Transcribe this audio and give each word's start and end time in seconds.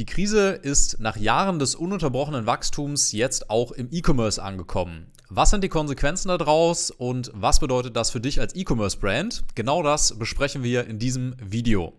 Die 0.00 0.06
Krise 0.06 0.52
ist 0.52 0.98
nach 0.98 1.18
Jahren 1.18 1.58
des 1.58 1.74
ununterbrochenen 1.74 2.46
Wachstums 2.46 3.12
jetzt 3.12 3.50
auch 3.50 3.70
im 3.70 3.88
E-Commerce 3.90 4.42
angekommen. 4.42 5.08
Was 5.28 5.50
sind 5.50 5.62
die 5.62 5.68
Konsequenzen 5.68 6.28
daraus 6.28 6.90
und 6.90 7.30
was 7.34 7.60
bedeutet 7.60 7.96
das 7.96 8.10
für 8.10 8.18
dich 8.18 8.40
als 8.40 8.56
E-Commerce-Brand? 8.56 9.42
Genau 9.54 9.82
das 9.82 10.18
besprechen 10.18 10.62
wir 10.62 10.86
in 10.86 10.98
diesem 10.98 11.36
Video. 11.38 11.92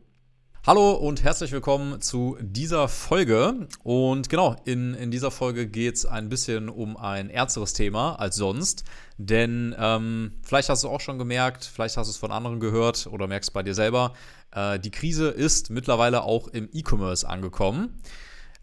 Hallo 0.63 0.91
und 0.91 1.23
herzlich 1.23 1.51
willkommen 1.53 2.01
zu 2.01 2.37
dieser 2.39 2.87
Folge. 2.87 3.67
Und 3.81 4.29
genau, 4.29 4.55
in, 4.63 4.94
in 4.94 5.09
dieser 5.09 5.31
Folge 5.31 5.65
geht 5.65 5.95
es 5.95 6.05
ein 6.05 6.29
bisschen 6.29 6.69
um 6.69 6.97
ein 6.97 7.31
ernsteres 7.31 7.73
Thema 7.73 8.13
als 8.19 8.35
sonst. 8.35 8.83
Denn 9.17 9.76
ähm, 9.79 10.33
vielleicht 10.44 10.69
hast 10.69 10.83
du 10.83 10.89
auch 10.89 11.01
schon 11.01 11.17
gemerkt, 11.17 11.65
vielleicht 11.65 11.97
hast 11.97 12.05
du 12.05 12.12
es 12.12 12.17
von 12.17 12.31
anderen 12.31 12.59
gehört 12.59 13.08
oder 13.08 13.26
merkst 13.26 13.51
bei 13.53 13.63
dir 13.63 13.73
selber. 13.73 14.13
Äh, 14.51 14.79
die 14.79 14.91
Krise 14.91 15.29
ist 15.29 15.71
mittlerweile 15.71 16.21
auch 16.21 16.48
im 16.48 16.70
E-Commerce 16.71 17.27
angekommen. 17.27 17.99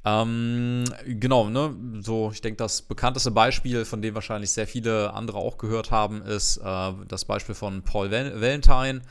Ähm, 0.04 0.84
genau, 1.04 1.48
ne, 1.48 1.74
so 2.00 2.30
ich 2.32 2.40
denke, 2.42 2.58
das 2.58 2.82
bekannteste 2.82 3.32
Beispiel, 3.32 3.84
von 3.84 4.02
dem 4.02 4.14
wahrscheinlich 4.14 4.52
sehr 4.52 4.68
viele 4.68 5.14
andere 5.14 5.38
auch 5.38 5.58
gehört 5.58 5.90
haben, 5.90 6.22
ist 6.22 6.58
äh, 6.58 6.92
das 7.08 7.24
Beispiel 7.24 7.56
von 7.56 7.82
Paul 7.82 8.12
Valentine. 8.12 9.02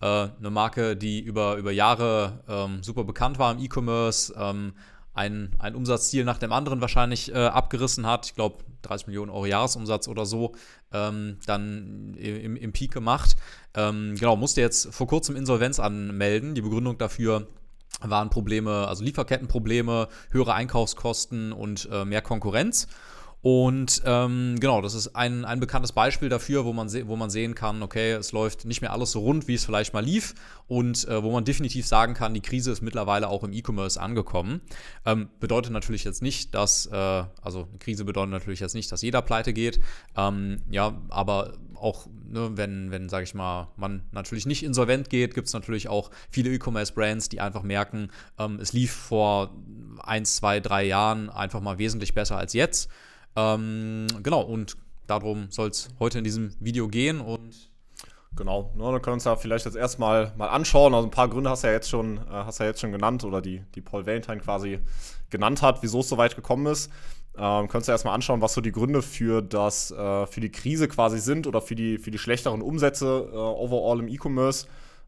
Äh, 0.00 0.06
eine 0.06 0.50
Marke, 0.50 0.96
die 0.96 1.20
über, 1.20 1.56
über 1.56 1.72
Jahre 1.72 2.42
ähm, 2.48 2.82
super 2.82 3.04
bekannt 3.04 3.38
war 3.38 3.52
im 3.52 3.58
E-Commerce, 3.58 4.34
ähm, 4.36 4.74
ein, 5.14 5.50
ein 5.58 5.74
Umsatzziel 5.74 6.24
nach 6.24 6.38
dem 6.38 6.52
anderen 6.52 6.80
wahrscheinlich 6.82 7.32
äh, 7.32 7.38
abgerissen 7.38 8.06
hat. 8.06 8.26
Ich 8.26 8.34
glaube, 8.34 8.64
30 8.82 9.06
Millionen 9.06 9.30
Euro 9.30 9.46
Jahresumsatz 9.46 10.08
oder 10.08 10.26
so, 10.26 10.52
ähm, 10.92 11.38
dann 11.46 12.14
im, 12.14 12.56
im 12.56 12.72
Peak 12.72 12.92
gemacht. 12.92 13.36
Ähm, 13.74 14.14
genau, 14.18 14.36
musste 14.36 14.60
jetzt 14.60 14.94
vor 14.94 15.06
kurzem 15.06 15.34
Insolvenz 15.34 15.80
anmelden. 15.80 16.54
Die 16.54 16.60
Begründung 16.60 16.98
dafür 16.98 17.48
waren 18.00 18.28
Probleme, 18.28 18.86
also 18.88 19.02
Lieferkettenprobleme, 19.04 20.08
höhere 20.30 20.52
Einkaufskosten 20.52 21.52
und 21.52 21.88
äh, 21.90 22.04
mehr 22.04 22.20
Konkurrenz. 22.20 22.88
Und 23.42 24.02
ähm, 24.04 24.56
genau, 24.58 24.80
das 24.80 24.94
ist 24.94 25.14
ein, 25.14 25.44
ein 25.44 25.60
bekanntes 25.60 25.92
Beispiel 25.92 26.28
dafür, 26.28 26.64
wo 26.64 26.72
man, 26.72 26.90
wo 27.06 27.14
man 27.14 27.30
sehen 27.30 27.54
kann, 27.54 27.82
okay, 27.82 28.12
es 28.12 28.32
läuft 28.32 28.64
nicht 28.64 28.80
mehr 28.80 28.92
alles 28.92 29.12
so 29.12 29.20
rund, 29.20 29.46
wie 29.46 29.54
es 29.54 29.64
vielleicht 29.64 29.94
mal 29.94 30.04
lief 30.04 30.34
und 30.66 31.06
äh, 31.06 31.22
wo 31.22 31.30
man 31.30 31.44
definitiv 31.44 31.86
sagen 31.86 32.14
kann, 32.14 32.34
die 32.34 32.40
Krise 32.40 32.72
ist 32.72 32.82
mittlerweile 32.82 33.28
auch 33.28 33.44
im 33.44 33.52
E-Commerce 33.52 34.00
angekommen. 34.00 34.62
Ähm, 35.04 35.28
bedeutet 35.38 35.72
natürlich 35.72 36.02
jetzt 36.02 36.22
nicht, 36.22 36.54
dass, 36.54 36.86
äh, 36.86 36.96
also 37.40 37.68
Krise 37.78 38.04
bedeutet 38.04 38.32
natürlich 38.32 38.60
jetzt 38.60 38.74
nicht, 38.74 38.90
dass 38.90 39.02
jeder 39.02 39.22
pleite 39.22 39.52
geht, 39.52 39.78
ähm, 40.16 40.62
ja, 40.68 41.00
aber 41.08 41.52
auch, 41.76 42.08
ne, 42.28 42.50
wenn, 42.54 42.90
wenn 42.90 43.08
sage 43.08 43.24
ich 43.24 43.34
mal, 43.34 43.68
man 43.76 44.02
natürlich 44.10 44.46
nicht 44.46 44.64
insolvent 44.64 45.10
geht, 45.10 45.34
gibt 45.34 45.46
es 45.46 45.52
natürlich 45.52 45.88
auch 45.88 46.10
viele 46.30 46.50
E-Commerce-Brands, 46.50 47.28
die 47.28 47.40
einfach 47.40 47.62
merken, 47.62 48.10
ähm, 48.38 48.58
es 48.60 48.72
lief 48.72 48.92
vor 48.92 49.54
eins, 50.02 50.36
zwei, 50.36 50.60
drei 50.60 50.84
Jahren 50.84 51.30
einfach 51.30 51.60
mal 51.60 51.78
wesentlich 51.78 52.14
besser 52.14 52.36
als 52.38 52.52
jetzt. 52.52 52.90
Ähm, 53.36 54.06
genau, 54.22 54.42
und 54.42 54.76
darum 55.06 55.46
soll 55.50 55.68
es 55.68 55.88
heute 56.00 56.18
in 56.18 56.24
diesem 56.24 56.54
Video 56.60 56.88
gehen 56.88 57.20
und 57.20 57.70
Genau, 58.36 58.70
ne, 58.76 58.84
dann 58.84 59.00
können 59.00 59.06
wir 59.06 59.12
uns 59.14 59.24
ja 59.24 59.34
vielleicht 59.34 59.64
jetzt 59.64 59.76
erstmal 59.76 60.32
mal 60.36 60.48
anschauen. 60.48 60.94
Also 60.94 61.08
ein 61.08 61.10
paar 61.10 61.28
Gründe 61.28 61.48
hast 61.48 61.62
du 61.62 61.68
ja 61.68 61.72
jetzt 61.72 61.88
schon, 61.88 62.18
äh, 62.18 62.20
hast 62.30 62.60
ja 62.60 62.66
jetzt 62.66 62.80
schon 62.80 62.92
genannt 62.92 63.24
oder 63.24 63.40
die, 63.40 63.62
die 63.74 63.80
Paul 63.80 64.04
Valentine 64.04 64.40
quasi 64.40 64.78
genannt 65.30 65.62
hat, 65.62 65.82
wieso 65.82 66.00
es 66.00 66.08
so 66.10 66.18
weit 66.18 66.36
gekommen 66.36 66.66
ist. 66.66 66.90
Ähm, 67.38 67.68
könntest 67.68 67.88
du 67.88 67.92
erstmal 67.92 68.14
anschauen, 68.14 68.42
was 68.42 68.52
so 68.52 68.60
die 68.60 68.72
Gründe 68.72 69.00
für 69.00 69.40
das, 69.40 69.90
äh, 69.90 70.26
für 70.26 70.40
die 70.40 70.52
Krise 70.52 70.86
quasi 70.86 71.18
sind 71.18 71.46
oder 71.46 71.62
für 71.62 71.74
die, 71.74 71.96
für 71.96 72.10
die 72.10 72.18
schlechteren 72.18 72.60
Umsätze 72.60 73.28
äh, 73.32 73.36
overall 73.36 74.00
im 74.00 74.08
E-Commerce 74.08 74.66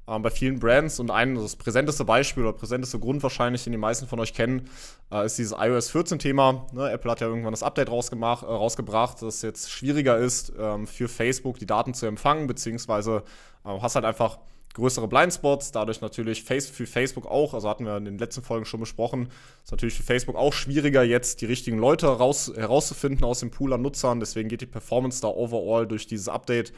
äh, 0.09 0.19
bei 0.19 0.31
vielen 0.31 0.59
Brands. 0.59 0.99
Und 1.01 1.11
ein 1.11 1.35
das 1.35 1.57
präsenteste 1.57 2.05
Beispiel 2.05 2.45
oder 2.45 2.53
präsenteste 2.53 2.99
Grund 2.99 3.23
wahrscheinlich, 3.23 3.65
den 3.65 3.73
die 3.73 3.79
meisten 3.79 4.07
von 4.07 4.19
euch 4.21 4.35
kennen, 4.35 4.69
äh, 5.13 5.27
ist 5.27 5.39
dieses 5.39 5.53
iOS 5.53 5.93
14-Thema. 5.93 6.67
Ne, 6.73 6.91
Apple 6.91 7.11
hat 7.11 7.21
ja 7.21 7.27
irgendwann 7.27 7.53
das 7.53 7.63
Update 7.63 7.91
rausgemacht, 7.91 8.43
äh, 8.43 8.47
rausgebracht, 8.47 9.23
dass 9.23 9.37
es 9.37 9.43
jetzt 9.43 9.71
schwieriger 9.71 10.17
ist, 10.19 10.53
ähm, 10.59 10.87
für 10.87 11.09
Facebook 11.09 11.59
die 11.59 11.67
Daten 11.67 11.95
zu 11.95 12.07
empfangen, 12.07 12.47
beziehungsweise 12.47 13.23
äh, 13.65 13.81
hast 13.81 13.95
halt 13.95 14.05
einfach 14.05 14.39
größere 14.75 15.09
Blindspots, 15.09 15.73
dadurch 15.73 16.01
natürlich 16.01 16.45
für 16.45 16.87
Facebook 16.87 17.27
auch, 17.27 17.53
also 17.53 17.69
hatten 17.69 17.85
wir 17.85 17.97
in 17.97 18.05
den 18.05 18.19
letzten 18.19 18.43
Folgen 18.43 18.65
schon 18.65 18.81
besprochen, 18.81 19.29
ist 19.65 19.73
natürlich 19.73 19.95
für 19.95 20.05
Facebook 20.05 20.37
auch 20.37 20.53
schwieriger, 20.53 21.03
jetzt 21.03 21.41
die 21.41 21.47
richtigen 21.47 21.79
Leute 21.79 22.07
raus, 22.07 22.53
herauszufinden 22.55 23.25
aus 23.25 23.41
dem 23.41 23.51
Pool 23.51 23.73
an 23.73 23.83
Nutzern. 23.83 24.21
Deswegen 24.21 24.49
geht 24.49 24.61
die 24.61 24.67
Performance 24.67 25.21
da 25.21 25.29
overall 25.29 25.87
durch 25.87 26.07
dieses 26.07 26.29
Update 26.29 26.73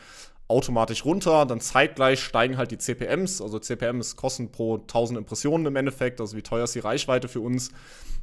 automatisch 0.51 1.05
runter. 1.05 1.47
Dann 1.47 1.61
zeitgleich 1.61 2.21
steigen 2.21 2.57
halt 2.57 2.71
die 2.71 2.79
CPMs. 2.79 3.41
Also 3.41 3.59
CPM 3.59 4.01
ist 4.01 4.17
Kosten 4.17 4.51
pro 4.51 4.77
1000 4.77 5.19
Impressionen 5.19 5.67
im 5.67 5.77
Endeffekt. 5.77 6.21
Also 6.21 6.37
wie 6.37 6.43
teuer 6.43 6.65
ist 6.65 6.75
die 6.75 6.81
Reichweite 6.81 7.29
für 7.29 7.41
uns? 7.41 7.71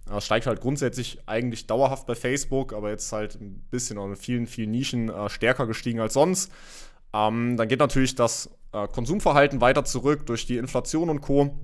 Das 0.05 0.25
steigt 0.25 0.45
halt 0.45 0.61
grundsätzlich 0.61 1.19
eigentlich 1.25 1.67
dauerhaft 1.67 2.05
bei 2.05 2.15
Facebook, 2.15 2.73
aber 2.73 2.89
jetzt 2.89 3.11
halt 3.11 3.35
ein 3.35 3.65
bisschen 3.71 3.97
in 3.97 4.15
vielen, 4.15 4.47
vielen 4.47 4.71
Nischen 4.71 5.09
äh, 5.09 5.29
stärker 5.29 5.67
gestiegen 5.67 5.99
als 5.99 6.13
sonst. 6.13 6.51
Ähm, 7.13 7.57
dann 7.57 7.67
geht 7.67 7.79
natürlich 7.79 8.15
das 8.15 8.49
äh, 8.73 8.87
Konsumverhalten 8.87 9.59
weiter 9.59 9.83
zurück 9.83 10.25
durch 10.25 10.45
die 10.45 10.57
Inflation 10.57 11.09
und 11.09 11.21
Co. 11.21 11.57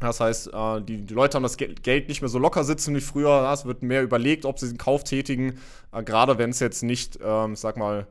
Das 0.00 0.20
heißt, 0.20 0.52
äh, 0.52 0.82
die, 0.82 1.06
Leute 1.06 1.36
haben 1.36 1.42
das 1.42 1.56
Geld 1.56 2.08
nicht 2.08 2.22
mehr 2.22 2.28
so 2.28 2.38
locker 2.38 2.64
sitzen 2.64 2.94
wie 2.94 3.00
früher. 3.00 3.50
Es 3.52 3.64
wird 3.64 3.82
mehr 3.82 4.02
überlegt, 4.02 4.44
ob 4.44 4.58
sie 4.58 4.68
den 4.68 4.78
Kauf 4.78 5.04
tätigen, 5.04 5.58
äh, 5.92 6.02
gerade 6.02 6.38
wenn 6.38 6.50
es 6.50 6.60
jetzt 6.60 6.82
nicht, 6.82 7.18
ähm, 7.22 7.56
sag 7.56 7.76
mal, 7.76 8.06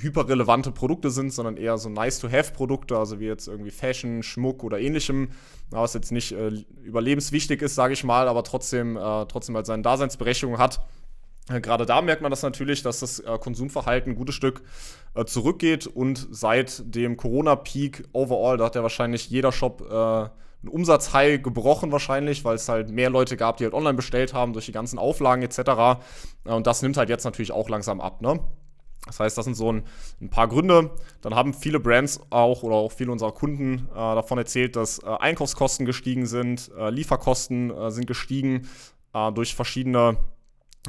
hyperrelevante 0.00 0.72
Produkte 0.72 1.10
sind, 1.10 1.32
sondern 1.32 1.56
eher 1.56 1.78
so 1.78 1.88
nice-to-have-Produkte, 1.88 2.96
also 2.96 3.20
wie 3.20 3.26
jetzt 3.26 3.48
irgendwie 3.48 3.70
Fashion, 3.70 4.22
Schmuck 4.22 4.64
oder 4.64 4.78
ähnlichem, 4.78 5.30
was 5.70 5.94
jetzt 5.94 6.12
nicht 6.12 6.32
äh, 6.32 6.48
überlebenswichtig 6.82 7.62
ist, 7.62 7.74
sage 7.74 7.92
ich 7.92 8.04
mal, 8.04 8.28
aber 8.28 8.44
trotzdem, 8.44 8.96
äh, 8.96 9.26
trotzdem 9.26 9.54
halt 9.56 9.66
seine 9.66 9.82
Daseinsberechtigung 9.82 10.58
hat. 10.58 10.80
Äh, 11.50 11.60
gerade 11.60 11.86
da 11.86 12.02
merkt 12.02 12.22
man 12.22 12.30
das 12.30 12.42
natürlich, 12.42 12.82
dass 12.82 13.00
das 13.00 13.20
äh, 13.20 13.38
Konsumverhalten 13.38 14.12
ein 14.12 14.16
gutes 14.16 14.34
Stück 14.34 14.62
äh, 15.14 15.24
zurückgeht 15.24 15.86
und 15.86 16.28
seit 16.30 16.82
dem 16.94 17.16
Corona-Peak 17.16 18.08
overall, 18.12 18.56
da 18.56 18.66
hat 18.66 18.74
ja 18.74 18.82
wahrscheinlich 18.82 19.28
jeder 19.30 19.52
Shop 19.52 19.82
einen 20.60 20.70
Umsatzhigh 20.70 21.40
gebrochen 21.40 21.92
wahrscheinlich, 21.92 22.44
weil 22.44 22.56
es 22.56 22.68
halt 22.68 22.90
mehr 22.90 23.10
Leute 23.10 23.36
gab, 23.36 23.58
die 23.58 23.64
halt 23.64 23.74
online 23.74 23.94
bestellt 23.94 24.34
haben 24.34 24.52
durch 24.52 24.66
die 24.66 24.72
ganzen 24.72 24.98
Auflagen 24.98 25.42
etc. 25.42 26.00
Und 26.44 26.66
das 26.66 26.82
nimmt 26.82 26.96
halt 26.96 27.08
jetzt 27.08 27.24
natürlich 27.24 27.52
auch 27.52 27.68
langsam 27.68 28.00
ab, 28.00 28.22
ne? 28.22 28.40
Das 29.08 29.18
heißt, 29.18 29.36
das 29.36 29.44
sind 29.44 29.54
so 29.54 29.72
ein, 29.72 29.82
ein, 30.20 30.30
paar 30.30 30.46
Gründe. 30.46 30.90
Dann 31.22 31.34
haben 31.34 31.52
viele 31.52 31.80
Brands 31.80 32.20
auch 32.30 32.62
oder 32.62 32.76
auch 32.76 32.92
viele 32.92 33.10
unserer 33.10 33.32
Kunden 33.32 33.88
äh, 33.90 33.94
davon 33.94 34.38
erzählt, 34.38 34.76
dass 34.76 35.00
äh, 35.00 35.06
Einkaufskosten 35.06 35.84
gestiegen 35.84 36.26
sind, 36.26 36.70
äh, 36.78 36.90
Lieferkosten 36.90 37.70
äh, 37.70 37.90
sind 37.90 38.06
gestiegen 38.06 38.68
äh, 39.12 39.32
durch 39.32 39.56
verschiedene 39.56 40.18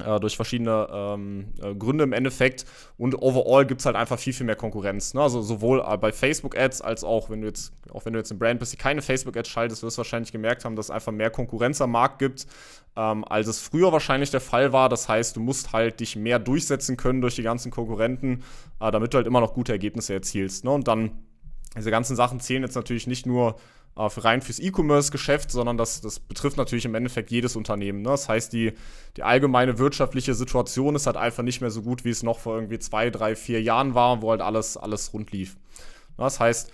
äh, 0.02 0.20
durch 0.20 0.36
verschiedene 0.36 0.88
ähm, 0.92 1.54
äh, 1.62 1.76
Gründe 1.76 2.04
im 2.04 2.14
Endeffekt. 2.14 2.66
Und 2.98 3.22
overall 3.22 3.66
gibt 3.66 3.82
es 3.82 3.86
halt 3.86 3.96
einfach 3.96 4.20
viel, 4.20 4.34
viel 4.34 4.46
mehr 4.46 4.56
Konkurrenz. 4.56 5.14
Ne? 5.14 5.22
Also 5.22 5.42
sowohl 5.42 5.84
äh, 5.86 5.98
bei 5.98 6.12
Facebook-Ads 6.12 6.82
als 6.82 7.04
auch, 7.04 7.30
wenn 7.30 7.42
du 7.42 7.48
jetzt, 7.48 7.74
auch 7.92 8.06
wenn 8.06 8.14
du 8.14 8.20
jetzt 8.20 8.32
ein 8.32 8.40
Brand 8.40 8.60
bist, 8.60 8.74
die 8.74 8.78
keine 8.78 9.02
Facebook-Ads 9.02 9.50
schaltest, 9.50 9.84
wirst 9.84 9.98
du 9.98 10.00
wahrscheinlich 10.00 10.32
gemerkt 10.32 10.66
haben, 10.66 10.76
dass 10.76 10.88
es 10.88 10.92
einfach 10.92 11.12
mehr 11.12 11.30
Konkurrenz 11.30 11.82
am 11.82 11.92
Markt 11.92 12.20
gibt, 12.20 12.48
ähm, 12.96 13.24
als 13.26 13.48
es 13.48 13.60
früher 13.60 13.92
wahrscheinlich 13.92 14.32
der 14.32 14.42
Fall 14.42 14.74
war. 14.74 14.90
Das 14.90 15.08
heißt, 15.08 15.36
du 15.36 15.40
musst 15.40 15.74
halt 15.74 16.00
dich 16.00 16.16
mehr 16.16 16.40
durchsetzen 16.40 16.98
können 16.98 17.22
durch 17.22 17.36
die 17.36 17.44
ganzen 17.44 17.72
Konkurrenten, 17.72 18.44
äh, 18.80 18.92
damit 18.92 19.14
du 19.14 19.18
halt 19.18 19.28
immer 19.28 19.42
noch 19.42 19.54
gute 19.54 19.72
Ergebnisse 19.72 20.14
erzielst. 20.14 20.64
Ne? 20.66 20.72
Und 20.72 20.88
dann, 20.88 21.12
diese 21.78 21.92
ganzen 21.92 22.16
Sachen 22.16 22.40
zählen 22.40 22.64
jetzt 22.64 22.76
natürlich 22.76 23.08
nicht 23.08 23.26
nur 23.26 23.56
äh, 24.00 24.20
rein 24.20 24.42
fürs 24.42 24.60
E-Commerce-Geschäft, 24.60 25.52
sondern 25.52 25.78
das, 25.78 26.00
das 26.00 26.20
betrifft 26.20 26.56
natürlich 26.58 26.86
im 26.86 26.96
Endeffekt 26.96 27.32
jedes 27.32 27.56
Unternehmen. 27.56 28.02
Ne? 28.02 28.10
Das 28.10 28.30
heißt, 28.30 28.54
die, 28.54 28.74
die 29.18 29.24
allgemeine 29.24 29.78
wirtschaftliche 29.78 30.34
Situation 30.34 30.96
ist 30.96 31.06
halt 31.06 31.18
einfach 31.18 31.44
nicht 31.44 31.60
mehr 31.60 31.70
so 31.70 31.82
gut, 31.82 32.06
wie 32.06 32.10
es 32.10 32.24
noch 32.24 32.40
vor 32.40 32.56
irgendwie 32.56 32.80
zwei, 32.80 33.10
drei, 33.10 33.36
vier 33.36 33.62
Jahren 33.62 33.96
war, 33.96 34.22
wo 34.22 34.32
halt 34.32 34.42
alles, 34.42 34.78
alles 34.78 35.14
rund 35.14 35.32
lief. 35.32 35.58
Das 36.18 36.40
heißt, 36.40 36.72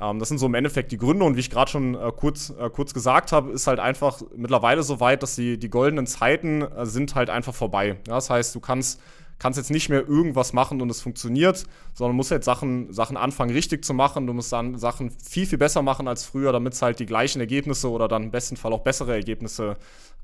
ähm, 0.00 0.18
das 0.18 0.28
sind 0.28 0.38
so 0.38 0.46
im 0.46 0.54
Endeffekt 0.54 0.90
die 0.90 0.98
Gründe 0.98 1.24
und 1.24 1.36
wie 1.36 1.40
ich 1.40 1.50
gerade 1.50 1.70
schon 1.70 1.94
äh, 1.94 2.10
kurz, 2.16 2.50
äh, 2.50 2.68
kurz 2.70 2.92
gesagt 2.92 3.30
habe, 3.30 3.52
ist 3.52 3.68
halt 3.68 3.78
einfach 3.78 4.20
mittlerweile 4.36 4.82
so 4.82 4.98
weit, 4.98 5.22
dass 5.22 5.36
die, 5.36 5.58
die 5.58 5.70
goldenen 5.70 6.06
Zeiten 6.06 6.62
äh, 6.62 6.86
sind 6.86 7.14
halt 7.14 7.30
einfach 7.30 7.54
vorbei. 7.54 7.98
Ja, 8.08 8.14
das 8.14 8.30
heißt, 8.30 8.54
du 8.54 8.60
kannst 8.60 9.00
kannst 9.44 9.58
jetzt 9.58 9.70
nicht 9.70 9.90
mehr 9.90 10.08
irgendwas 10.08 10.54
machen 10.54 10.80
und 10.80 10.88
es 10.88 11.02
funktioniert, 11.02 11.66
sondern 11.92 12.16
musst 12.16 12.30
jetzt 12.30 12.46
Sachen, 12.46 12.90
Sachen 12.94 13.18
anfangen 13.18 13.52
richtig 13.52 13.84
zu 13.84 13.92
machen. 13.92 14.26
Du 14.26 14.32
musst 14.32 14.50
dann 14.50 14.78
Sachen 14.78 15.10
viel, 15.10 15.44
viel 15.44 15.58
besser 15.58 15.82
machen 15.82 16.08
als 16.08 16.24
früher, 16.24 16.50
damit 16.50 16.72
es 16.72 16.80
halt 16.80 16.98
die 16.98 17.04
gleichen 17.04 17.40
Ergebnisse 17.40 17.90
oder 17.90 18.08
dann 18.08 18.22
im 18.22 18.30
besten 18.30 18.56
Fall 18.56 18.72
auch 18.72 18.80
bessere 18.80 19.12
Ergebnisse 19.12 19.76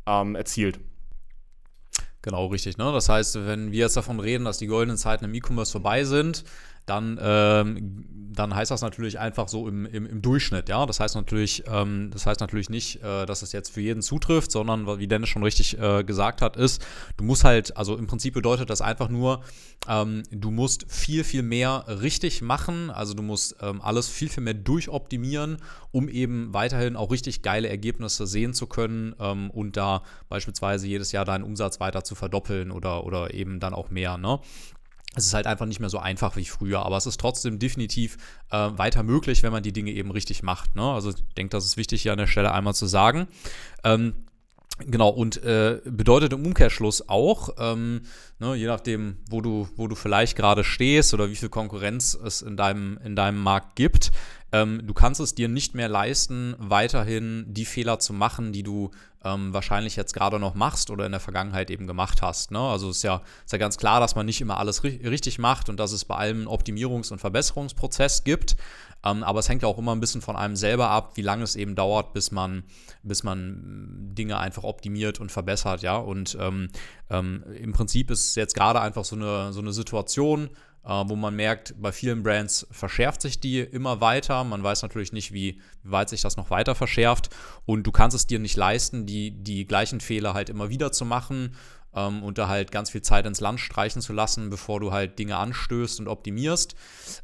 ähm, 0.07 0.37
erzielt. 0.37 0.81
Genau, 2.23 2.47
richtig. 2.47 2.79
Ne? 2.79 2.91
Das 2.93 3.11
heißt, 3.11 3.45
wenn 3.45 3.73
wir 3.73 3.81
jetzt 3.81 3.97
davon 3.99 4.21
reden, 4.21 4.47
dass 4.47 4.57
die 4.57 4.67
goldenen 4.67 4.97
Zeiten 4.97 5.27
im 5.27 5.35
E-Commerce 5.35 5.71
vorbei 5.71 6.05
sind, 6.05 6.45
dann, 6.87 7.19
ähm, 7.23 8.05
dann 8.33 8.55
heißt 8.55 8.71
das 8.71 8.81
natürlich 8.81 9.19
einfach 9.19 9.49
so 9.49 9.69
im, 9.69 9.87
im, 9.87 10.07
im 10.07 10.23
Durchschnitt, 10.23 10.69
ja. 10.69 10.87
Das 10.87 11.01
heißt 11.01 11.15
natürlich, 11.15 11.65
ähm, 11.67 12.11
das 12.13 12.27
heißt 12.27 12.41
natürlich 12.41 12.71
nicht, 12.71 13.03
äh, 13.03 13.27
dass 13.27 13.43
es 13.43 13.53
jetzt 13.53 13.71
für 13.71 13.81
jeden 13.81 14.03
zutrifft, 14.03 14.51
sondern 14.51 14.99
wie 14.99 15.07
Dennis 15.07 15.29
schon 15.29 15.43
richtig 15.43 15.79
äh, 15.79 16.05
gesagt 16.05 16.43
hat, 16.43 16.57
ist, 16.57 16.85
du 17.17 17.25
musst 17.25 17.45
halt, 17.45 17.77
also 17.77 17.97
im 17.97 18.07
Prinzip 18.07 18.35
bedeutet 18.35 18.71
das 18.71 18.81
einfach 18.81 19.09
nur, 19.09 19.43
ähm, 19.89 20.23
du 20.31 20.51
musst 20.51 20.91
viel, 20.91 21.25
viel 21.25 21.43
mehr 21.43 21.85
richtig 21.89 22.43
machen. 22.43 22.91
Also 22.91 23.15
du 23.15 23.23
musst 23.23 23.57
ähm, 23.61 23.81
alles 23.81 24.09
viel, 24.09 24.29
viel 24.29 24.43
mehr 24.43 24.55
durchoptimieren, 24.55 25.59
um 25.91 26.09
eben 26.09 26.53
weiterhin 26.53 26.97
auch 26.97 27.11
richtig 27.11 27.43
geile 27.43 27.69
Ergebnisse 27.69 28.27
sehen 28.27 28.53
zu 28.53 28.67
können 28.67 29.15
ähm, 29.19 29.51
und 29.51 29.77
da 29.77 30.03
beispielsweise 30.29 30.87
jedes 30.87 31.13
Jahr 31.13 31.25
deinen 31.25 31.45
Umsatz 31.45 31.81
weiter 31.81 32.05
zu 32.05 32.15
verdoppeln 32.15 32.71
oder, 32.71 33.05
oder 33.05 33.33
eben 33.33 33.61
dann 33.61 33.75
auch 33.75 33.91
mehr. 33.91 34.19
Ne? 34.19 34.41
Es 35.17 35.27
ist 35.27 35.35
halt 35.35 35.47
einfach 35.47 35.67
nicht 35.67 35.81
mehr 35.81 35.91
so 35.91 35.99
einfach 35.99 36.37
wie 36.37 36.45
früher, 36.45 36.87
aber 36.87 36.97
es 36.97 37.07
ist 37.07 37.19
trotzdem 37.19 37.59
definitiv 37.59 38.17
äh, 38.51 38.57
weiter 38.77 39.03
möglich, 39.03 39.43
wenn 39.43 39.53
man 39.53 39.63
die 39.63 39.73
Dinge 39.73 39.91
eben 39.91 40.13
richtig 40.13 40.43
macht. 40.43 40.77
Ne? 40.77 40.83
Also 40.83 41.11
ich 41.11 41.17
denke, 41.37 41.51
das 41.51 41.65
ist 41.65 41.77
wichtig 41.77 42.03
hier 42.03 42.13
an 42.13 42.19
der 42.19 42.29
Stelle 42.29 42.53
einmal 42.53 42.75
zu 42.75 42.87
sagen. 42.87 43.27
Ähm, 43.83 44.15
Genau, 44.87 45.11
und 45.11 45.43
äh, 45.45 45.81
bedeutet 45.85 46.33
im 46.33 46.45
Umkehrschluss 46.47 47.09
auch, 47.09 47.51
ähm, 47.59 48.03
ne, 48.39 48.55
je 48.55 48.67
nachdem, 48.67 49.19
wo 49.29 49.41
du, 49.41 49.69
wo 49.77 49.89
du 49.89 49.95
vielleicht 49.95 50.37
gerade 50.37 50.65
stehst 50.65 51.13
oder 51.13 51.29
wie 51.29 51.37
viel 51.37 51.51
Konkurrenz 51.51 52.15
es 52.15 52.41
in 52.41 52.57
deinem, 52.57 52.99
in 53.05 53.15
deinem 53.15 53.43
Markt 53.43 53.77
gibt, 53.77 54.11
ähm, 54.53 54.83
du 54.87 54.95
kannst 54.95 55.21
es 55.21 55.35
dir 55.35 55.49
nicht 55.49 55.75
mehr 55.75 55.89
leisten, 55.89 56.55
weiterhin 56.59 57.45
die 57.49 57.67
Fehler 57.67 57.99
zu 57.99 58.13
machen, 58.13 58.53
die 58.53 58.63
du 58.63 58.91
ähm, 59.25 59.53
wahrscheinlich 59.53 59.97
jetzt 59.97 60.15
gerade 60.15 60.39
noch 60.39 60.55
machst 60.55 60.91
oder 60.91 61.05
in 61.07 61.13
der 61.13 61.21
Vergangenheit 61.21 61.71
eben 61.71 61.87
gemacht 61.87 62.23
hast. 62.23 62.51
Ne? 62.51 62.59
Also 62.59 62.91
ist 62.91 63.03
ja, 63.03 63.23
ist 63.45 63.53
ja 63.53 63.59
ganz 63.59 63.77
klar, 63.77 64.01
dass 64.01 64.15
man 64.15 64.27
nicht 64.27 64.41
immer 64.41 64.59
alles 64.59 64.83
ri 64.83 65.01
richtig 65.07 65.39
macht 65.39 65.69
und 65.69 65.79
dass 65.79 65.93
es 65.93 66.05
bei 66.05 66.17
allem 66.17 66.39
einen 66.39 66.49
Optimierungs- 66.49 67.13
und 67.13 67.19
Verbesserungsprozess 67.19 68.25
gibt. 68.25 68.57
Ähm, 69.05 69.23
aber 69.23 69.41
es 69.41 69.49
hängt 69.49 69.63
ja 69.63 69.69
auch 69.69 69.79
immer 69.79 69.95
ein 69.95 70.01
bisschen 70.01 70.21
von 70.21 70.37
einem 70.37 70.57
selber 70.57 70.91
ab, 70.91 71.13
wie 71.17 71.23
lange 71.23 71.43
es 71.43 71.57
eben 71.57 71.75
dauert, 71.75 72.13
bis 72.13 72.31
man, 72.31 72.65
bis 73.03 73.23
man 73.23 74.11
Dinge 74.15 74.39
einfach 74.39 74.63
optimiert 74.63 75.21
und 75.21 75.33
verbessert, 75.33 75.83
ja. 75.83 75.97
Und 75.97 76.37
ähm, 76.39 76.69
ähm, 77.09 77.45
im 77.59 77.73
Prinzip 77.73 78.11
ist 78.11 78.29
es 78.29 78.35
jetzt 78.35 78.55
gerade 78.55 78.81
einfach 78.81 79.05
so 79.05 79.17
eine, 79.17 79.53
so 79.53 79.61
eine 79.61 79.73
Situation, 79.73 80.51
äh, 80.85 81.05
wo 81.07 81.17
man 81.17 81.35
merkt, 81.35 81.75
bei 81.81 81.93
vielen 81.93 82.23
Brands 82.23 82.67
verschärft 82.71 83.23
sich 83.23 83.41
die 83.41 83.61
immer 83.61 84.01
weiter. 84.01 84.45
Man 84.45 84.63
weiß 84.63 84.83
natürlich 84.83 85.13
nicht, 85.13 85.33
wie 85.33 85.61
weit 85.83 86.09
sich 86.09 86.23
das 86.23 86.37
noch 86.37 86.51
weiter 86.51 86.75
verschärft. 86.75 87.31
Und 87.67 87.87
du 87.87 87.93
kannst 87.93 88.15
es 88.15 88.27
dir 88.27 88.39
nicht 88.39 88.57
leisten, 88.57 89.07
die, 89.11 89.31
die 89.33 89.67
gleichen 89.67 90.01
Fehler 90.01 90.35
halt 90.35 90.49
immer 90.49 90.71
wieder 90.71 90.93
zu 90.93 91.05
machen 91.05 91.57
ähm, 91.95 92.23
und 92.23 92.39
da 92.39 92.49
halt 92.49 92.71
ganz 92.71 92.91
viel 92.91 93.03
Zeit 93.03 93.27
ins 93.27 93.41
Land 93.41 93.61
streichen 93.61 94.03
zu 94.03 94.13
lassen, 94.13 94.51
bevor 94.51 94.81
du 94.81 94.93
halt 94.93 95.19
Dinge 95.19 95.37
anstößt 95.37 96.01
und 96.01 96.09
optimierst, 96.09 96.75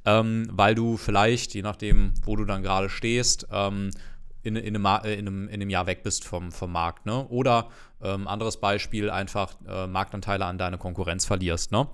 ähm, 0.05 0.49
weil 0.51 0.75
du 0.75 0.97
vielleicht, 0.97 1.55
je 1.55 1.63
nachdem, 1.63 2.13
wo 2.25 2.37
du 2.37 2.45
dann 2.45 2.63
gerade 2.63 2.89
stehst, 2.89 3.47
ähm, 3.53 3.91
in, 4.43 4.57
in, 4.57 4.77
einem, 4.77 4.87
äh, 5.05 5.15
in, 5.15 5.27
einem, 5.27 5.49
in, 5.49 5.55
einem, 5.55 5.71
Jahr 5.71 5.87
weg 5.87 6.03
bist 6.03 6.25
vom, 6.25 6.53
vom 6.53 6.71
Markt. 6.71 7.07
Ne? 7.07 7.27
Oder 7.29 7.69
ähm, 8.03 8.29
anderes 8.29 8.59
Beispiel, 8.59 9.11
einfach 9.11 9.55
äh, 9.67 9.87
Marktanteile 9.87 10.45
an 10.45 10.59
deine 10.59 10.79
Konkurrenz 10.79 11.25
verlierst. 11.25 11.73
Ne? 11.73 11.89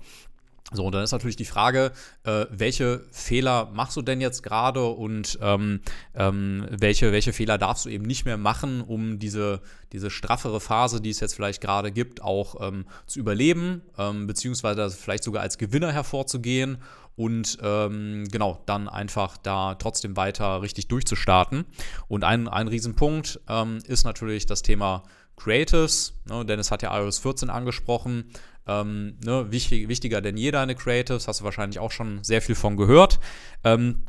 So, 0.71 0.85
und 0.85 0.95
dann 0.95 1.03
ist 1.03 1.11
natürlich 1.11 1.35
die 1.35 1.45
Frage, 1.45 1.91
äh, 2.23 2.45
welche 2.49 3.03
Fehler 3.11 3.69
machst 3.73 3.97
du 3.97 4.01
denn 4.01 4.21
jetzt 4.21 4.43
gerade 4.43 4.85
und 4.85 5.37
ähm, 5.41 5.81
ähm, 6.15 6.65
welche, 6.71 7.11
welche 7.11 7.33
Fehler 7.33 7.57
darfst 7.57 7.85
du 7.85 7.89
eben 7.89 8.05
nicht 8.05 8.25
mehr 8.25 8.37
machen, 8.37 8.81
um 8.81 9.19
diese, 9.19 9.61
diese 9.91 10.09
straffere 10.09 10.59
Phase, 10.59 11.01
die 11.01 11.09
es 11.09 11.19
jetzt 11.19 11.35
vielleicht 11.35 11.61
gerade 11.61 11.91
gibt, 11.91 12.21
auch 12.21 12.55
ähm, 12.59 12.85
zu 13.05 13.19
überleben, 13.19 13.81
ähm, 13.97 14.25
beziehungsweise 14.25 14.89
vielleicht 14.89 15.25
sogar 15.25 15.43
als 15.43 15.57
Gewinner 15.57 15.91
hervorzugehen 15.91 16.77
und 17.15 17.59
ähm, 17.61 18.27
genau, 18.31 18.61
dann 18.65 18.89
einfach 18.89 19.37
da 19.37 19.75
trotzdem 19.75 20.17
weiter 20.17 20.61
richtig 20.61 20.87
durchzustarten. 20.87 21.65
Und 22.07 22.23
ein, 22.23 22.47
ein 22.47 22.67
Riesenpunkt 22.67 23.39
ähm, 23.47 23.79
ist 23.85 24.03
natürlich 24.03 24.45
das 24.45 24.63
Thema 24.63 25.03
Creatives. 25.35 26.13
Ne? 26.27 26.45
Dennis 26.45 26.71
hat 26.71 26.81
ja 26.81 26.97
iOS 26.97 27.19
14 27.19 27.49
angesprochen. 27.49 28.25
Ähm, 28.67 29.17
ne, 29.23 29.51
wichtig, 29.51 29.89
wichtiger 29.89 30.21
denn 30.21 30.37
je 30.37 30.51
deine 30.51 30.75
Creatives, 30.75 31.27
hast 31.27 31.41
du 31.41 31.43
wahrscheinlich 31.43 31.79
auch 31.79 31.91
schon 31.91 32.23
sehr 32.23 32.41
viel 32.41 32.55
von 32.55 32.77
gehört. 32.77 33.19
Ähm, 33.63 34.03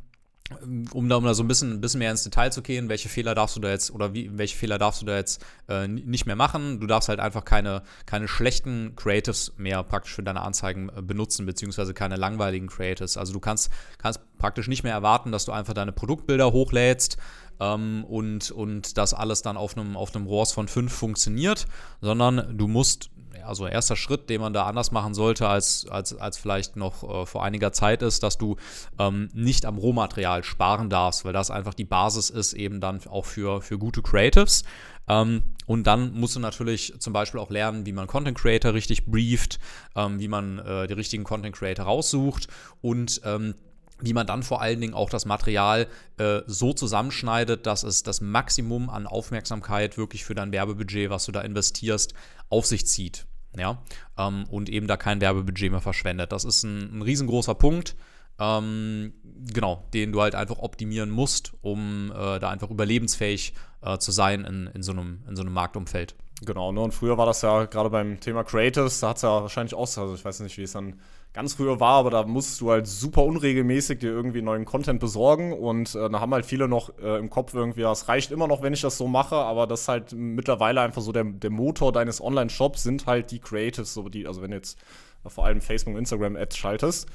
um 0.93 1.09
da, 1.09 1.17
um 1.17 1.25
da 1.25 1.33
so 1.33 1.43
ein 1.43 1.49
bisschen, 1.49 1.73
ein 1.73 1.81
bisschen 1.81 2.01
mehr 2.01 2.11
ins 2.11 2.23
Detail 2.23 2.51
zu 2.51 2.61
gehen, 2.61 2.91
welche 2.91 3.09
Fehler 3.09 3.35
darfst 3.35 3.57
du 3.57 3.61
da 3.61 3.71
jetzt 3.71 3.91
oder 3.91 4.13
wie, 4.13 4.37
welche 4.37 4.57
Fehler 4.57 4.79
darfst 4.79 5.01
du 5.01 5.07
da 5.07 5.17
jetzt 5.17 5.43
äh, 5.69 5.89
nicht 5.89 6.27
mehr 6.27 6.37
machen. 6.37 6.81
Du 6.81 6.87
darfst 6.87 7.09
halt 7.09 7.19
einfach 7.19 7.47
keine, 7.47 7.83
keine 8.05 8.29
schlechten 8.29 8.95
Creatives 8.95 9.55
mehr 9.57 9.83
praktisch 9.83 10.15
für 10.15 10.23
deine 10.23 10.43
Anzeigen 10.43 10.91
äh, 10.91 11.01
benutzen, 11.01 11.47
beziehungsweise 11.47 11.95
keine 11.95 12.17
langweiligen 12.17 12.67
Creatives. 12.67 13.17
Also 13.17 13.33
du 13.33 13.41
kannst, 13.41 13.71
kannst 13.97 14.21
praktisch 14.37 14.69
nicht 14.69 14.83
mehr 14.83 14.93
erwarten, 14.93 15.33
dass 15.33 15.47
du 15.47 15.53
einfach 15.53 15.73
deine 15.73 15.93
Produktbilder 15.93 16.53
hochlädst 16.53 17.17
ähm, 17.59 18.05
und, 18.05 18.51
und 18.51 18.99
das 18.99 19.15
alles 19.15 19.41
dann 19.41 19.57
auf 19.57 19.79
einem, 19.79 19.97
auf 19.97 20.15
einem 20.15 20.29
von 20.47 20.69
5 20.69 20.93
funktioniert, 20.93 21.67
sondern 22.03 22.59
du 22.59 22.69
musst 22.69 23.11
also 23.45 23.67
erster 23.67 23.97
Schritt, 23.97 24.31
den 24.31 24.41
man 24.41 24.53
da 24.53 24.67
anders 24.67 24.93
machen 24.93 25.15
sollte, 25.15 25.49
als, 25.49 25.87
als, 25.89 26.17
als 26.17 26.39
vielleicht 26.39 26.77
noch 26.77 27.03
äh, 27.03 27.27
vor 27.27 27.45
einiger 27.45 27.73
Zeit 27.73 28.03
ist, 28.03 28.23
dass 28.23 28.39
du 28.39 28.57
ähm, 28.99 29.31
nicht 29.33 29.67
am 29.67 29.79
Rohmaterial 29.79 30.45
sparen 30.45 30.91
darfst, 30.91 31.25
weil 31.25 31.33
das 31.33 31.51
einfach 31.51 31.75
die 31.75 31.85
Basis 31.85 32.31
ist, 32.31 32.53
eben 32.53 32.81
dann 32.81 33.01
auch 33.07 33.25
für, 33.25 33.63
für 33.63 33.79
gute 33.79 34.03
Creatives. 34.03 34.65
Ähm, 35.09 35.43
und 35.67 35.87
dann 35.87 36.13
musst 36.15 36.37
du 36.37 36.41
natürlich 36.41 36.95
zum 36.99 37.13
Beispiel 37.13 37.41
auch 37.41 37.51
lernen, 37.51 37.87
wie 37.87 37.93
man 37.93 38.07
Content 38.07 38.39
Creator 38.39 38.75
richtig 38.75 39.07
brieft, 39.07 39.59
ähm, 39.97 40.19
wie 40.19 40.29
man 40.29 40.59
äh, 40.59 40.87
die 40.87 40.95
richtigen 40.95 41.25
Content 41.25 41.55
Creator 41.57 41.85
raussucht 41.85 42.49
und 42.81 43.21
ähm, 43.25 43.55
wie 44.01 44.13
man 44.13 44.27
dann 44.27 44.43
vor 44.43 44.61
allen 44.61 44.81
Dingen 44.81 44.95
auch 44.95 45.11
das 45.11 45.25
Material 45.25 45.87
äh, 46.19 46.41
so 46.47 46.73
zusammenschneidet, 46.73 47.67
dass 47.67 47.83
es 47.83 48.03
das 48.03 48.21
Maximum 48.21 48.91
an 48.91 49.07
Aufmerksamkeit 49.07 49.97
wirklich 49.97 50.25
für 50.25 50.35
dein 50.35 50.53
Werbebudget, 50.53 51.11
was 51.11 51.27
du 51.27 51.33
da 51.33 51.41
investierst, 51.41 52.15
auf 52.49 52.67
sich 52.67 52.87
zieht 52.87 53.27
ja, 53.57 53.83
ähm, 54.19 54.45
und 54.51 54.69
eben 54.69 54.87
da 54.87 54.97
kein 54.97 55.21
Werbebudget 55.21 55.71
mehr 55.71 55.81
verschwendet. 55.81 56.33
Das 56.33 56.45
ist 56.45 56.63
ein, 56.65 56.99
ein 56.99 57.03
riesengroßer 57.03 57.55
Punkt, 57.55 57.97
ähm, 58.39 59.15
genau, 59.23 59.89
den 59.95 60.13
du 60.13 60.23
halt 60.23 60.35
einfach 60.35 60.59
optimieren 60.59 61.11
musst, 61.11 61.53
um 61.61 62.13
äh, 62.13 62.39
da 62.39 62.51
einfach 62.51 62.71
überlebensfähig 62.71 63.55
äh, 63.83 63.99
zu 63.99 64.11
sein 64.11 64.45
in, 64.45 64.67
in, 64.69 64.83
so 64.83 64.93
einem, 64.93 65.23
in 65.29 65.37
so 65.37 65.43
einem 65.43 65.53
Marktumfeld. 65.53 66.17
Genau, 66.43 66.73
ne? 66.73 66.81
und 66.81 66.93
früher 66.93 67.17
war 67.17 67.27
das 67.27 67.43
ja 67.43 67.65
gerade 67.67 67.91
beim 67.91 68.19
Thema 68.19 68.43
Creatives, 68.43 69.01
da 69.01 69.11
hat 69.11 69.17
es 69.17 69.23
ja 69.23 69.43
wahrscheinlich 69.43 69.75
auch, 69.75 69.83
also 69.83 70.15
ich 70.15 70.25
weiß 70.25 70.41
nicht, 70.41 70.59
wie 70.59 70.63
es 70.63 70.73
dann 70.73 70.99
ganz 71.33 71.55
früher 71.55 71.81
war, 71.81 71.99
aber 71.99 72.11
da 72.11 72.25
musst 72.25 72.61
du 72.61 72.71
halt 72.71 72.87
super 72.87 73.25
unregelmäßig 73.25 74.01
dir 74.01 74.11
irgendwie 74.11 74.43
neuen 74.43 74.65
Content 74.65 75.01
besorgen 75.01 75.53
und 75.53 75.95
äh, 75.95 76.11
da 76.11 76.21
haben 76.21 76.35
halt 76.35 76.45
viele 76.45 76.69
noch 76.69 76.99
äh, 76.99 77.19
im 77.19 77.31
Kopf 77.31 77.55
irgendwie, 77.55 77.83
es 77.83 78.09
reicht 78.09 78.33
immer 78.33 78.49
noch, 78.49 78.63
wenn 78.63 78.73
ich 78.73 78.81
das 78.81 78.99
so 78.99 79.07
mache, 79.07 79.37
aber 79.37 79.67
das 79.67 79.83
ist 79.83 79.89
halt 79.89 80.13
mittlerweile 80.13 80.81
einfach 80.81 81.03
so 81.03 81.13
der, 81.13 81.25
der 81.25 81.51
Motor 81.51 81.93
deines 81.93 82.21
Online-Shops 82.21 82.83
sind 82.83 83.07
halt 83.07 83.31
die 83.31 83.39
Creatives, 83.39 83.95
so 83.95 84.09
die, 84.09 84.27
also 84.27 84.43
wenn 84.43 84.51
du 84.51 84.57
jetzt 84.57 84.79
vor 85.27 85.45
allem 85.45 85.61
Facebook 85.61 85.95
und 85.95 86.01
Instagram 86.01 86.37
Ads 86.37 86.57
schaltest. 86.57 87.09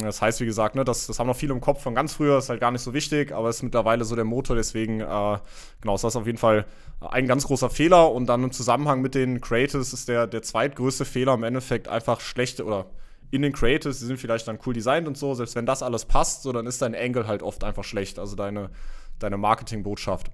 Das 0.00 0.20
heißt, 0.20 0.40
wie 0.40 0.46
gesagt, 0.46 0.74
ne, 0.74 0.84
das, 0.84 1.06
das 1.06 1.18
haben 1.18 1.26
noch 1.26 1.36
viele 1.36 1.54
im 1.54 1.60
Kopf 1.60 1.82
von 1.82 1.94
ganz 1.94 2.14
früher, 2.14 2.38
ist 2.38 2.50
halt 2.50 2.60
gar 2.60 2.70
nicht 2.70 2.82
so 2.82 2.92
wichtig, 2.92 3.32
aber 3.32 3.48
ist 3.48 3.62
mittlerweile 3.62 4.04
so 4.04 4.14
der 4.14 4.24
Motor, 4.24 4.56
deswegen, 4.56 5.00
äh, 5.00 5.38
genau, 5.80 5.94
ist 5.94 6.04
das 6.04 6.16
auf 6.16 6.26
jeden 6.26 6.38
Fall 6.38 6.66
ein 7.00 7.26
ganz 7.26 7.46
großer 7.46 7.70
Fehler 7.70 8.12
und 8.12 8.26
dann 8.26 8.44
im 8.44 8.52
Zusammenhang 8.52 9.00
mit 9.00 9.14
den 9.14 9.40
Creatives 9.40 9.92
ist 9.92 10.08
der, 10.08 10.26
der 10.26 10.42
zweitgrößte 10.42 11.04
Fehler 11.04 11.34
im 11.34 11.44
Endeffekt 11.44 11.88
einfach 11.88 12.20
schlechte 12.20 12.64
oder 12.64 12.86
in 13.30 13.42
den 13.42 13.52
Creatives, 13.52 14.00
die 14.00 14.06
sind 14.06 14.18
vielleicht 14.18 14.48
dann 14.48 14.58
cool 14.66 14.74
designt 14.74 15.06
und 15.08 15.16
so, 15.16 15.34
selbst 15.34 15.54
wenn 15.54 15.66
das 15.66 15.82
alles 15.82 16.04
passt, 16.04 16.42
so 16.42 16.52
dann 16.52 16.66
ist 16.66 16.82
dein 16.82 16.94
Angle 16.94 17.26
halt 17.26 17.42
oft 17.42 17.64
einfach 17.64 17.84
schlecht, 17.84 18.18
also 18.18 18.36
deine, 18.36 18.70
deine 19.18 19.38
Marketingbotschaft. 19.38 20.30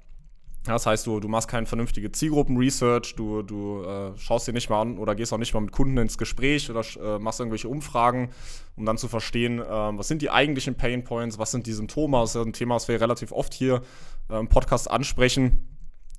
Das 0.67 0.87
heißt, 0.87 1.07
du, 1.07 1.21
du 1.21 1.29
machst 1.29 1.49
keine 1.49 1.67
vernünftige 1.67 2.11
Zielgruppen-Research, 2.13 3.15
du, 3.17 3.43
du 3.43 3.83
äh, 3.83 4.19
schaust 4.19 4.49
dir 4.49 4.53
nicht 4.53 4.69
mal 4.71 4.83
an 4.83 4.99
oder 4.99 5.15
gehst 5.15 5.33
auch 5.33 5.39
nicht 5.39 5.55
mal 5.55 5.61
mit 5.61 5.73
Kunden 5.73 5.97
ins 5.99 6.19
Gespräch 6.19 6.71
oder 6.71 6.83
äh, 7.01 7.19
machst 7.19 7.41
irgendwelche 7.41 7.69
Umfragen, 7.69 8.31
um 8.77 8.85
dann 8.85 8.99
zu 8.99 9.09
verstehen, 9.09 9.61
äh, 9.61 9.65
was 9.65 10.09
sind 10.09 10.23
die 10.23 10.31
eigentlichen 10.31 10.75
Pain 10.75 11.05
Points, 11.05 11.39
was 11.39 11.51
sind 11.51 11.67
die 11.67 11.73
Symptome. 11.73 12.19
Das 12.19 12.35
ist 12.35 12.43
ein 12.45 12.53
Thema, 12.53 12.75
was 12.75 12.89
wir 12.89 13.01
relativ 13.01 13.33
oft 13.33 13.55
hier 13.55 13.83
äh, 14.31 14.39
im 14.39 14.49
Podcast 14.49 14.91
ansprechen 14.91 15.76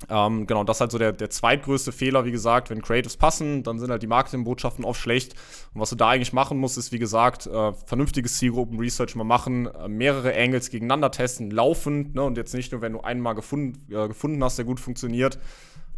ähm, 0.09 0.45
genau, 0.45 0.63
das 0.63 0.77
ist 0.77 0.81
halt 0.81 0.91
so 0.91 0.97
der, 0.97 1.11
der 1.11 1.29
zweitgrößte 1.29 1.91
Fehler, 1.91 2.23
wie 2.23 2.31
gesagt, 2.31 2.69
wenn 2.69 2.81
Creatives 2.81 3.17
passen, 3.17 3.63
dann 3.63 3.79
sind 3.79 3.89
halt 3.89 4.03
die 4.03 4.07
Marketingbotschaften 4.07 4.85
oft 4.85 5.01
schlecht. 5.01 5.33
Und 5.73 5.81
was 5.81 5.89
du 5.89 5.95
da 5.95 6.09
eigentlich 6.09 6.33
machen 6.33 6.59
musst, 6.59 6.77
ist, 6.77 6.91
wie 6.91 6.99
gesagt, 6.99 7.47
äh, 7.47 7.73
vernünftiges 7.73 8.37
Zielgruppen-Research 8.37 9.15
mal 9.15 9.23
machen, 9.23 9.65
äh, 9.67 9.87
mehrere 9.87 10.35
Angles 10.35 10.69
gegeneinander 10.69 11.11
testen, 11.11 11.49
laufend, 11.49 12.15
ne? 12.15 12.23
und 12.23 12.37
jetzt 12.37 12.53
nicht 12.53 12.71
nur, 12.71 12.81
wenn 12.81 12.93
du 12.93 13.01
einen 13.01 13.21
mal 13.21 13.33
gefunden, 13.33 13.91
äh, 13.91 14.07
gefunden 14.07 14.43
hast, 14.43 14.57
der 14.57 14.65
gut 14.65 14.79
funktioniert, 14.79 15.39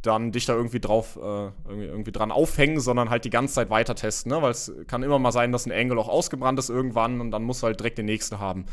dann 0.02 0.32
dich 0.32 0.46
da 0.46 0.54
irgendwie 0.54 0.80
drauf, 0.80 1.18
äh, 1.18 1.20
irgendwie, 1.68 1.86
irgendwie, 1.86 2.12
dran 2.12 2.32
aufhängen, 2.32 2.80
sondern 2.80 3.10
halt 3.10 3.26
die 3.26 3.30
ganze 3.30 3.56
Zeit 3.56 3.70
weiter 3.70 3.96
testen, 3.96 4.32
ne? 4.32 4.42
weil 4.42 4.52
es 4.52 4.72
kann 4.88 5.04
immer 5.04 5.20
mal 5.20 5.32
sein, 5.32 5.52
dass 5.52 5.66
ein 5.66 5.72
Angle 5.72 6.00
auch 6.00 6.08
ausgebrannt 6.08 6.58
ist 6.58 6.70
irgendwann 6.70 7.20
und 7.20 7.32
dann 7.32 7.44
musst 7.44 7.62
du 7.62 7.68
halt 7.68 7.80
direkt 7.80 7.98
den 7.98 8.06
nächsten 8.06 8.40
haben. 8.40 8.66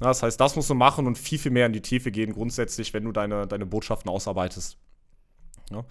Na, 0.00 0.08
das 0.08 0.22
heißt, 0.22 0.40
das 0.40 0.56
musst 0.56 0.68
du 0.70 0.74
machen 0.74 1.06
und 1.06 1.16
viel, 1.16 1.38
viel 1.38 1.52
mehr 1.52 1.66
in 1.66 1.72
die 1.72 1.82
Tiefe 1.82 2.10
gehen, 2.10 2.32
grundsätzlich, 2.32 2.92
wenn 2.92 3.04
du 3.04 3.12
deine, 3.12 3.46
deine 3.46 3.66
Botschaften 3.66 4.10
ausarbeitest. 4.10 4.76
Ja. 5.70 5.84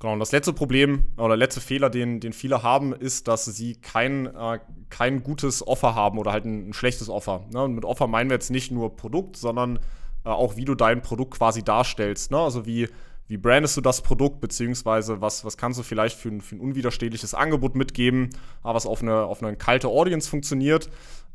Genau, 0.00 0.14
und 0.14 0.18
das 0.18 0.32
letzte 0.32 0.52
Problem 0.52 1.04
oder 1.16 1.36
letzte 1.36 1.60
Fehler, 1.60 1.88
den, 1.88 2.18
den 2.18 2.32
viele 2.32 2.62
haben, 2.62 2.92
ist, 2.92 3.28
dass 3.28 3.44
sie 3.44 3.76
kein, 3.76 4.26
äh, 4.26 4.58
kein 4.90 5.22
gutes 5.22 5.66
Offer 5.66 5.94
haben 5.94 6.18
oder 6.18 6.32
halt 6.32 6.44
ein, 6.44 6.70
ein 6.70 6.72
schlechtes 6.72 7.08
Offer. 7.08 7.46
Ne? 7.52 7.62
Und 7.62 7.74
mit 7.74 7.84
Offer 7.84 8.08
meinen 8.08 8.28
wir 8.28 8.34
jetzt 8.34 8.50
nicht 8.50 8.72
nur 8.72 8.96
Produkt, 8.96 9.36
sondern 9.36 9.78
äh, 10.24 10.28
auch, 10.28 10.56
wie 10.56 10.64
du 10.64 10.74
dein 10.74 11.00
Produkt 11.00 11.38
quasi 11.38 11.62
darstellst. 11.62 12.32
Ne? 12.32 12.38
Also 12.38 12.66
wie, 12.66 12.88
wie 13.26 13.36
brandest 13.38 13.76
du 13.76 13.80
das 13.80 14.02
Produkt, 14.02 14.40
beziehungsweise 14.40 15.20
was, 15.20 15.44
was 15.44 15.56
kannst 15.56 15.78
du 15.78 15.82
vielleicht 15.82 16.18
für 16.18 16.28
ein, 16.28 16.40
für 16.40 16.56
ein 16.56 16.60
unwiderstehliches 16.60 17.34
Angebot 17.34 17.74
mitgeben, 17.74 18.30
was 18.62 18.86
auf 18.86 19.02
eine, 19.02 19.24
auf 19.24 19.42
eine 19.42 19.56
kalte 19.56 19.88
Audience 19.88 20.28
funktioniert. 20.28 20.90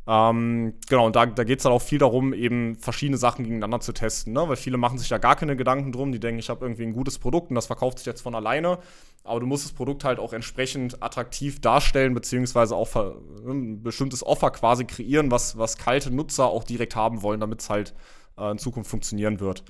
Ähm, 0.06 0.74
genau, 0.88 1.06
und 1.06 1.14
da, 1.14 1.26
da 1.26 1.44
geht 1.44 1.58
es 1.58 1.64
dann 1.64 1.72
auch 1.72 1.82
viel 1.82 1.98
darum, 1.98 2.32
eben 2.32 2.74
verschiedene 2.76 3.18
Sachen 3.18 3.44
gegeneinander 3.44 3.80
zu 3.80 3.92
testen, 3.92 4.32
ne? 4.32 4.48
weil 4.48 4.56
viele 4.56 4.76
machen 4.76 4.98
sich 4.98 5.08
da 5.08 5.18
gar 5.18 5.36
keine 5.36 5.56
Gedanken 5.56 5.92
drum, 5.92 6.10
die 6.10 6.18
denken, 6.18 6.38
ich 6.38 6.48
habe 6.48 6.64
irgendwie 6.64 6.84
ein 6.84 6.92
gutes 6.92 7.18
Produkt 7.18 7.50
und 7.50 7.54
das 7.54 7.66
verkauft 7.66 7.98
sich 7.98 8.06
jetzt 8.06 8.22
von 8.22 8.34
alleine, 8.34 8.78
aber 9.24 9.40
du 9.40 9.46
musst 9.46 9.66
das 9.66 9.72
Produkt 9.72 10.04
halt 10.04 10.18
auch 10.18 10.32
entsprechend 10.32 11.02
attraktiv 11.02 11.60
darstellen, 11.60 12.14
beziehungsweise 12.14 12.74
auch 12.74 12.88
ein 13.46 13.82
bestimmtes 13.82 14.24
Offer 14.24 14.50
quasi 14.50 14.84
kreieren, 14.84 15.30
was, 15.30 15.58
was 15.58 15.76
kalte 15.76 16.10
Nutzer 16.10 16.46
auch 16.46 16.64
direkt 16.64 16.96
haben 16.96 17.22
wollen, 17.22 17.38
damit 17.38 17.60
es 17.60 17.68
halt 17.68 17.94
äh, 18.38 18.50
in 18.50 18.58
Zukunft 18.58 18.90
funktionieren 18.90 19.38
wird. 19.38 19.64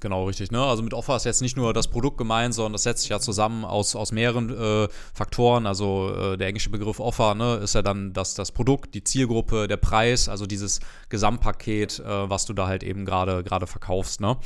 Genau, 0.00 0.26
richtig. 0.26 0.50
Ne? 0.50 0.62
Also 0.62 0.82
mit 0.82 0.92
Offer 0.92 1.16
ist 1.16 1.24
jetzt 1.24 1.40
nicht 1.40 1.56
nur 1.56 1.72
das 1.72 1.88
Produkt 1.88 2.18
gemeint, 2.18 2.54
sondern 2.54 2.74
das 2.74 2.82
setzt 2.82 3.02
sich 3.02 3.10
ja 3.10 3.18
zusammen 3.18 3.64
aus, 3.64 3.96
aus 3.96 4.12
mehreren 4.12 4.50
äh, 4.50 4.88
Faktoren. 5.14 5.66
Also 5.66 6.12
äh, 6.14 6.36
der 6.36 6.48
englische 6.48 6.68
Begriff 6.68 7.00
Offer 7.00 7.34
ne, 7.34 7.56
ist 7.56 7.74
ja 7.74 7.80
dann 7.80 8.12
das, 8.12 8.34
das 8.34 8.52
Produkt, 8.52 8.94
die 8.94 9.02
Zielgruppe, 9.02 9.68
der 9.68 9.78
Preis, 9.78 10.28
also 10.28 10.44
dieses 10.46 10.80
Gesamtpaket, 11.08 12.00
äh, 12.00 12.04
was 12.04 12.44
du 12.44 12.52
da 12.52 12.66
halt 12.66 12.82
eben 12.82 13.06
gerade 13.06 13.66
verkaufst. 13.66 14.20
Ne? 14.20 14.36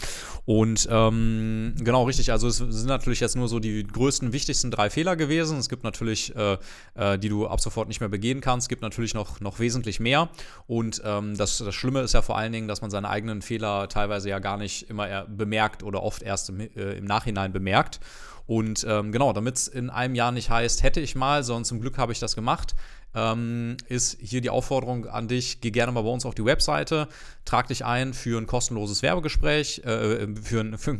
Und 0.44 0.88
ähm, 0.90 1.74
genau, 1.80 2.04
richtig. 2.04 2.30
Also 2.30 2.46
es 2.46 2.58
sind 2.58 2.86
natürlich 2.86 3.18
jetzt 3.18 3.34
nur 3.34 3.48
so 3.48 3.58
die 3.58 3.82
größten, 3.84 4.32
wichtigsten 4.32 4.70
drei 4.70 4.88
Fehler 4.88 5.16
gewesen. 5.16 5.58
Es 5.58 5.68
gibt 5.68 5.82
natürlich, 5.82 6.34
äh, 6.36 6.58
äh, 6.94 7.18
die 7.18 7.28
du 7.28 7.48
ab 7.48 7.60
sofort 7.60 7.88
nicht 7.88 7.98
mehr 7.98 8.08
begehen 8.08 8.40
kannst. 8.40 8.66
Es 8.66 8.68
gibt 8.68 8.82
natürlich 8.82 9.14
noch, 9.14 9.40
noch 9.40 9.58
wesentlich 9.58 9.98
mehr. 9.98 10.28
Und 10.68 11.02
ähm, 11.04 11.36
das, 11.36 11.58
das 11.58 11.74
Schlimme 11.74 12.02
ist 12.02 12.14
ja 12.14 12.22
vor 12.22 12.38
allen 12.38 12.52
Dingen, 12.52 12.68
dass 12.68 12.82
man 12.82 12.90
seine 12.90 13.08
eigenen 13.08 13.42
Fehler 13.42 13.88
teilweise 13.88 14.28
ja 14.28 14.38
gar 14.38 14.56
nicht 14.56 14.88
immer 14.88 15.08
bemerkt 15.40 15.82
oder 15.82 16.02
oft 16.02 16.22
erst 16.22 16.50
im, 16.50 16.60
äh, 16.60 16.92
im 16.92 17.04
Nachhinein 17.04 17.52
bemerkt. 17.52 17.98
Und 18.46 18.84
ähm, 18.88 19.12
genau, 19.12 19.32
damit 19.32 19.56
es 19.56 19.68
in 19.68 19.90
einem 19.90 20.14
Jahr 20.14 20.32
nicht 20.32 20.50
heißt, 20.50 20.82
hätte 20.82 21.00
ich 21.00 21.14
mal, 21.14 21.42
sondern 21.42 21.64
zum 21.64 21.80
Glück 21.80 21.98
habe 21.98 22.12
ich 22.12 22.18
das 22.18 22.34
gemacht, 22.34 22.74
ähm, 23.14 23.76
ist 23.88 24.18
hier 24.20 24.40
die 24.40 24.50
Aufforderung 24.50 25.06
an 25.06 25.28
dich, 25.28 25.60
geh 25.60 25.70
gerne 25.70 25.92
mal 25.92 26.02
bei 26.02 26.10
uns 26.10 26.26
auf 26.26 26.34
die 26.34 26.44
Webseite, 26.44 27.08
trag 27.44 27.68
dich 27.68 27.84
ein 27.84 28.12
für 28.14 28.38
ein 28.38 28.46
kostenloses 28.46 29.02
Werbegespräch, 29.02 29.82
äh, 29.84 30.26
für 30.42 30.60
ein, 30.60 30.78
für, 30.78 30.98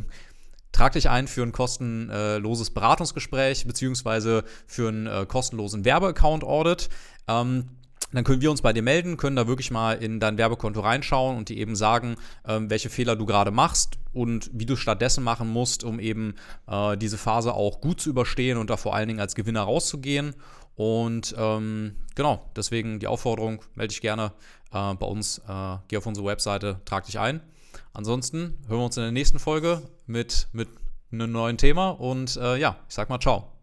Trag 0.71 0.93
dich 0.93 1.09
ein 1.09 1.27
für 1.27 1.43
ein 1.43 1.51
kostenloses 1.51 2.69
Beratungsgespräch 2.69 3.67
beziehungsweise 3.67 4.45
für 4.65 4.87
einen 4.87 5.07
äh, 5.07 5.25
kostenlosen 5.27 5.83
Werbeaccount-Audit. 5.83 6.89
Ähm, 7.27 7.65
dann 8.11 8.23
können 8.23 8.41
wir 8.41 8.51
uns 8.51 8.61
bei 8.61 8.73
dir 8.73 8.81
melden, 8.81 9.17
können 9.17 9.35
da 9.35 9.47
wirklich 9.47 9.71
mal 9.71 9.93
in 9.93 10.19
dein 10.19 10.37
Werbekonto 10.37 10.81
reinschauen 10.81 11.37
und 11.37 11.49
dir 11.49 11.57
eben 11.57 11.75
sagen, 11.75 12.15
ähm, 12.47 12.69
welche 12.69 12.89
Fehler 12.89 13.15
du 13.15 13.25
gerade 13.25 13.51
machst 13.51 13.97
und 14.13 14.49
wie 14.53 14.65
du 14.65 14.75
stattdessen 14.75 15.23
machen 15.23 15.49
musst, 15.49 15.83
um 15.83 15.99
eben 15.99 16.35
äh, 16.67 16.97
diese 16.97 17.17
Phase 17.17 17.53
auch 17.53 17.81
gut 17.81 18.01
zu 18.01 18.09
überstehen 18.09 18.57
und 18.57 18.69
da 18.69 18.77
vor 18.77 18.95
allen 18.95 19.07
Dingen 19.07 19.19
als 19.19 19.35
Gewinner 19.35 19.61
rauszugehen. 19.61 20.35
Und 20.75 21.35
ähm, 21.37 21.95
genau, 22.15 22.49
deswegen 22.55 22.99
die 22.99 23.07
Aufforderung, 23.07 23.61
melde 23.75 23.89
dich 23.89 24.01
gerne 24.01 24.33
äh, 24.73 24.93
bei 24.93 25.05
uns, 25.05 25.39
äh, 25.47 25.77
geh 25.87 25.97
auf 25.97 26.05
unsere 26.05 26.25
Webseite, 26.25 26.81
trag 26.85 27.05
dich 27.05 27.19
ein. 27.19 27.41
Ansonsten 27.93 28.57
hören 28.67 28.79
wir 28.79 28.85
uns 28.85 28.97
in 28.97 29.03
der 29.03 29.11
nächsten 29.11 29.39
Folge 29.39 29.81
mit, 30.05 30.47
mit 30.53 30.69
einem 31.11 31.31
neuen 31.31 31.57
Thema 31.57 31.89
und 31.89 32.37
äh, 32.37 32.57
ja, 32.57 32.77
ich 32.87 32.95
sag 32.95 33.09
mal 33.09 33.19
ciao. 33.19 33.60